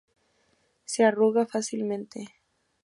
Se 0.83 1.03
arruga 1.05 1.45
fácilmente. 1.45 2.33